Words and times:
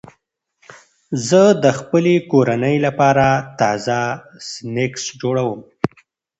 زه 1.27 1.41
د 1.63 1.65
خپلې 1.79 2.15
کورنۍ 2.31 2.75
لپاره 2.85 3.27
تازه 3.59 3.97
سنکس 4.49 5.03
جوړوم. 5.21 5.59